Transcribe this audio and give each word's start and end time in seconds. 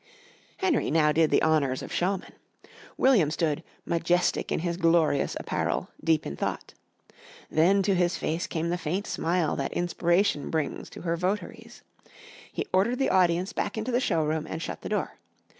Henry 0.57 0.89
now 0.89 1.11
did 1.11 1.29
the 1.29 1.43
honours 1.43 1.83
of 1.83 1.93
showman. 1.93 2.33
William 2.97 3.29
stood, 3.29 3.63
majestic 3.85 4.51
in 4.51 4.61
his 4.61 4.75
glorious 4.75 5.37
apparel, 5.39 5.89
deep 6.03 6.25
in 6.25 6.35
thought. 6.35 6.73
Then 7.51 7.83
to 7.83 7.93
his 7.93 8.17
face 8.17 8.47
came 8.47 8.69
the 8.69 8.79
faint 8.79 9.05
smile 9.05 9.55
that 9.57 9.73
inspiration 9.73 10.49
brings 10.49 10.89
to 10.89 11.01
her 11.01 11.15
votaries. 11.15 11.83
He 12.51 12.65
ordered 12.73 12.97
the 12.97 13.11
audience 13.11 13.53
back 13.53 13.77
into 13.77 13.91
the 13.91 13.99
showroom 13.99 14.47
and 14.49 14.59
shut 14.59 14.81
the 14.81 14.89
door. 14.89 15.19